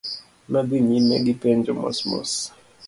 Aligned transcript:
Nodhi 0.51 0.77
nyime 0.87 1.15
gipenjo 1.25 1.71
mos 1.81 1.97
mos. 2.09 2.31